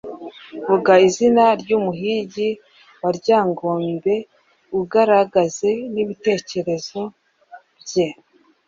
[0.67, 2.49] Vuga izina ry’umuhigi
[3.01, 4.13] wa Ryangombe
[4.79, 7.01] ugaragaze n’ibitekerezo
[7.81, 8.07] bye